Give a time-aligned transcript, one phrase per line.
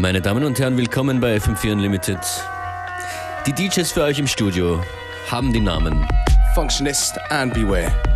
[0.00, 2.18] Meine Damen und Herren, willkommen bei FM4 Unlimited.
[3.44, 4.82] Die DJs für euch im Studio
[5.30, 6.08] haben die Namen
[6.54, 8.09] Functionist and Beware.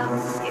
[0.00, 0.49] While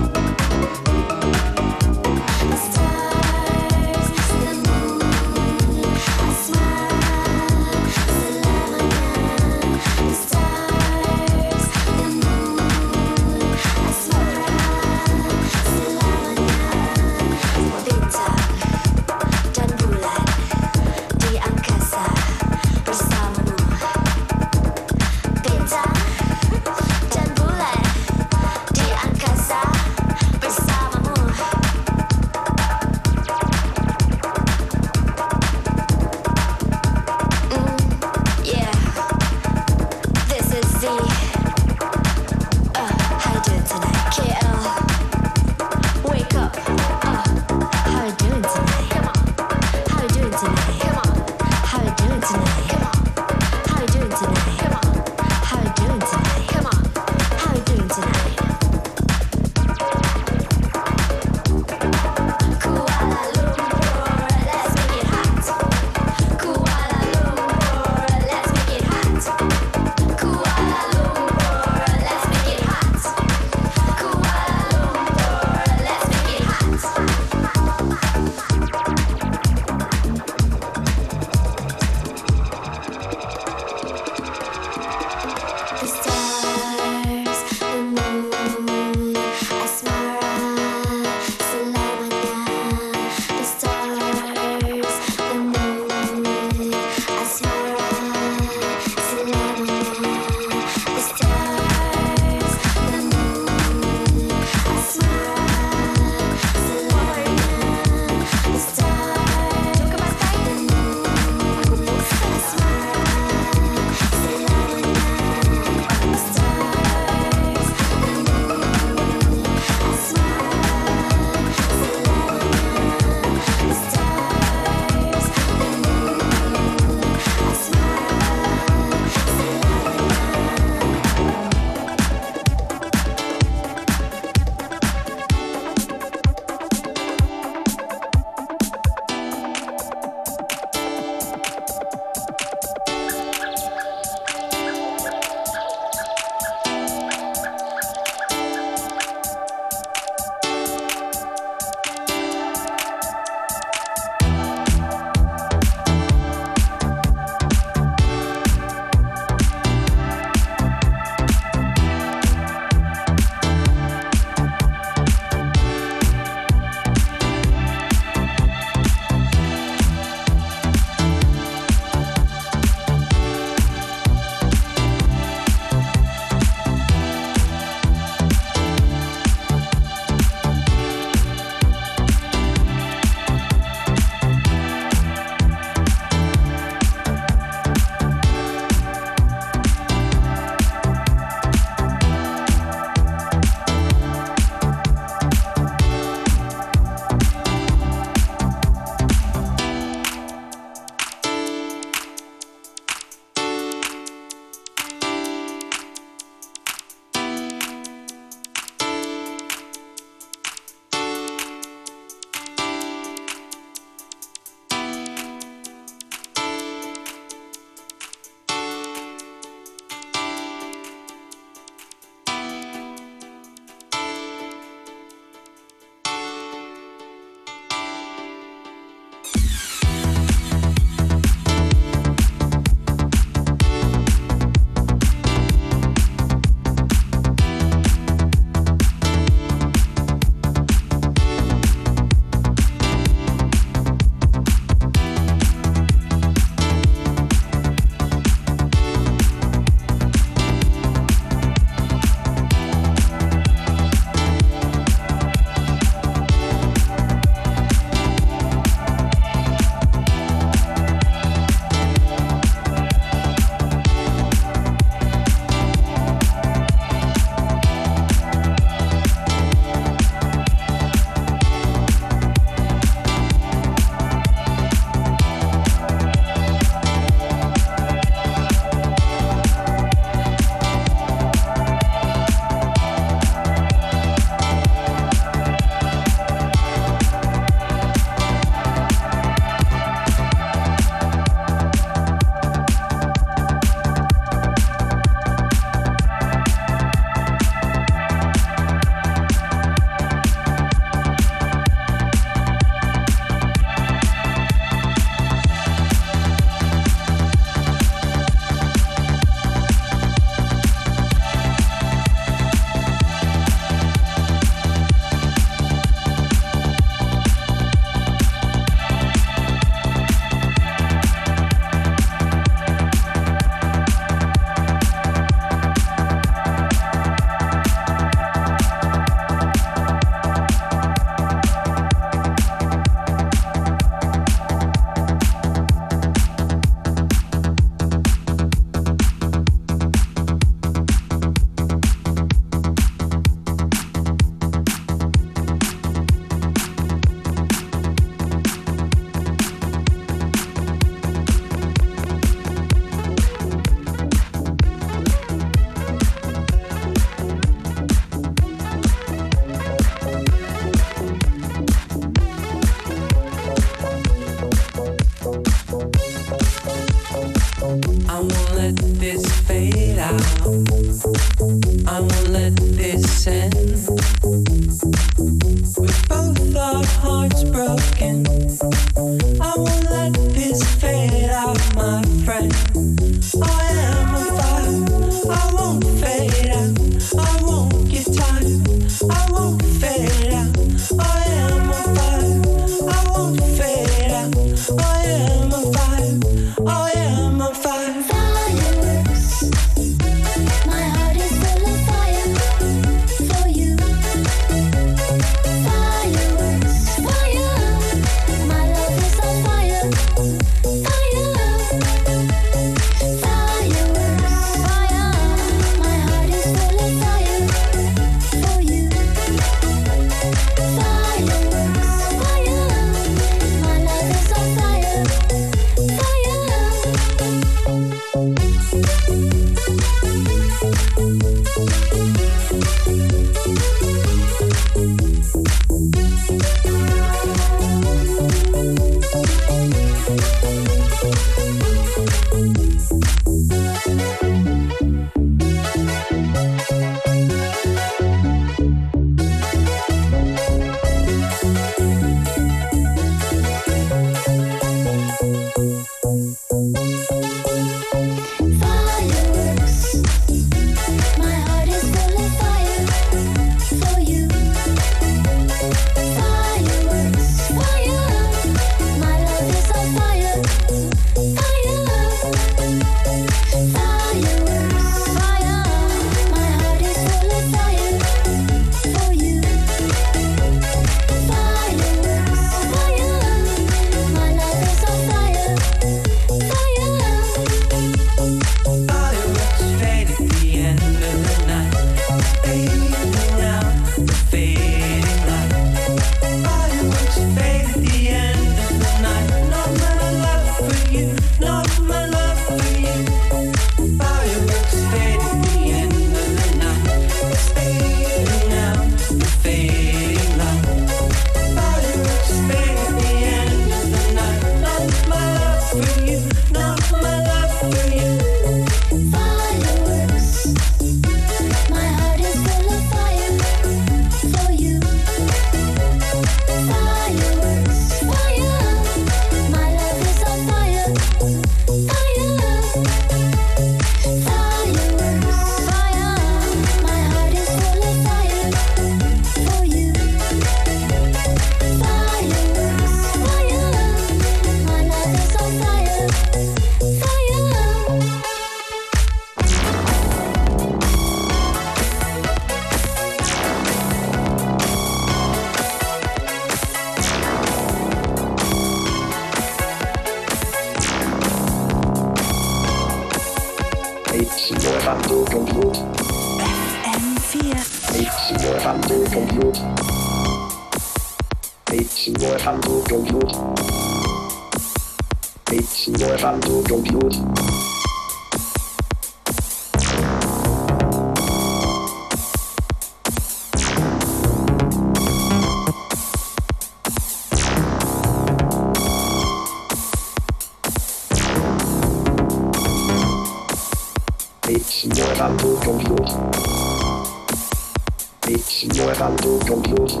[598.90, 600.00] Explorando Compute.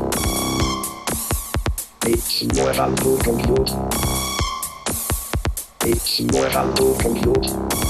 [2.08, 3.72] Explorando Compute.
[5.86, 7.89] Explorando Compute.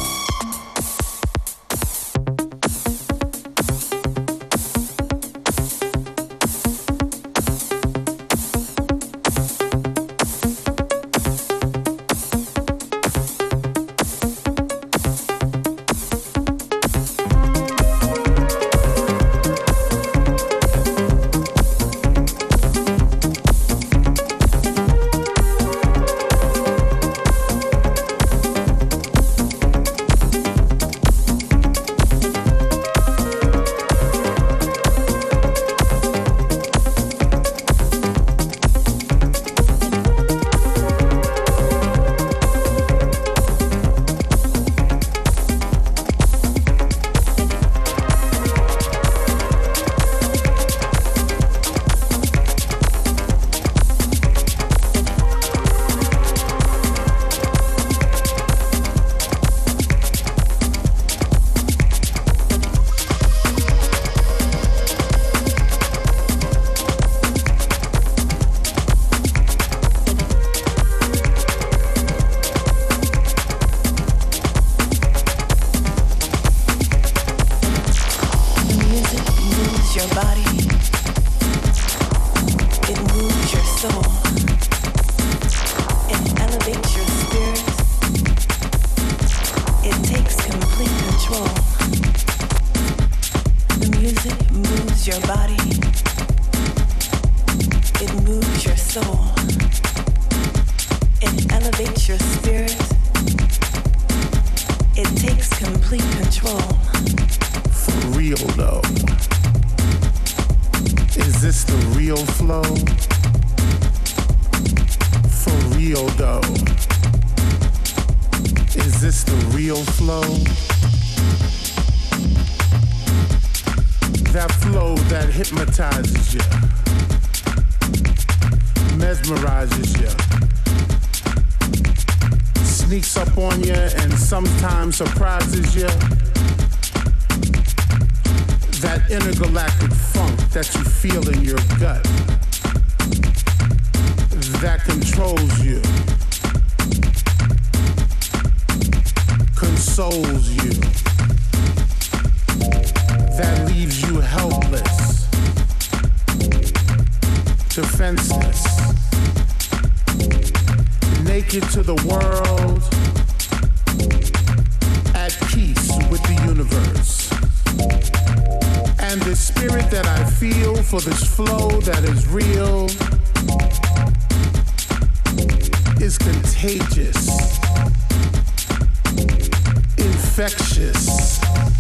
[181.03, 181.80] Thank you.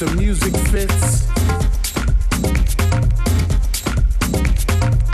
[0.00, 1.26] the music fits.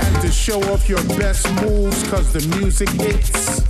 [0.00, 3.60] And to show off your best moves cause the music hits.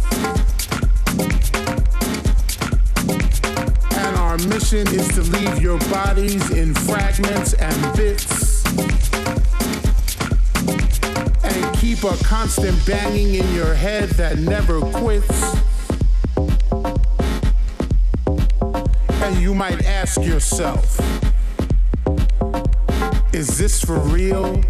[3.98, 8.64] And our mission is to leave your bodies in fragments and bits.
[11.44, 15.51] And keep a constant banging in your head that never quits.
[19.42, 21.00] you might ask yourself,
[23.34, 24.62] is this for real?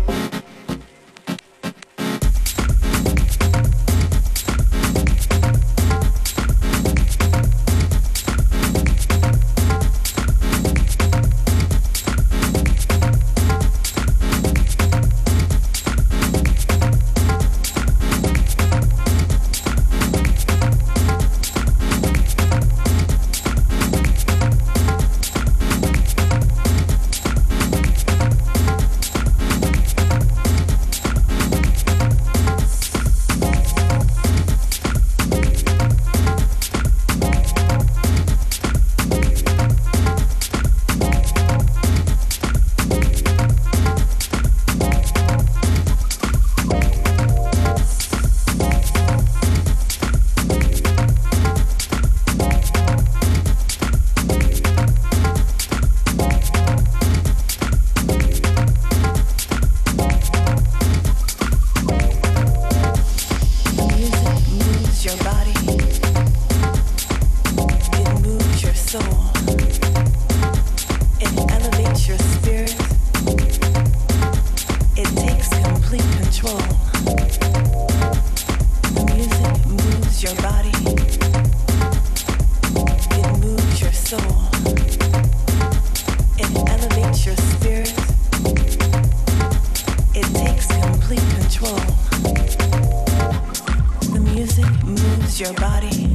[95.42, 96.14] your body,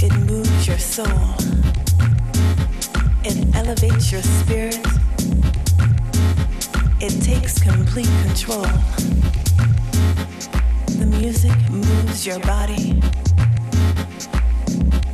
[0.00, 1.34] it moves your soul,
[3.24, 4.78] it elevates your spirit,
[7.00, 8.62] it takes complete control.
[11.00, 13.02] The music moves your body,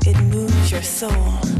[0.06, 1.55] it moves your soul.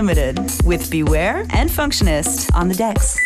[0.00, 3.19] FM4 Unlimited with Beware and Functionist on the decks.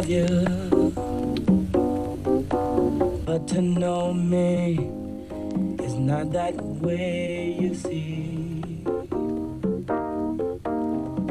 [0.00, 0.92] Love you,
[3.26, 4.78] but to know me
[5.84, 8.62] is not that way, you see.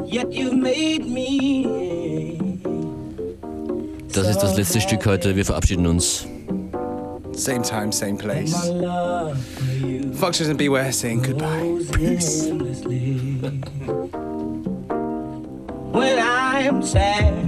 [0.06, 2.38] Yet you made me.
[4.12, 5.34] Das ist das letzte Stück heute.
[5.34, 6.26] Wir verabschieden uns.
[7.32, 8.68] Same time, same place.
[8.68, 11.80] love for you Functionist and Beware saying goodbye.
[11.92, 12.50] Peace.
[15.92, 17.39] When I'm sad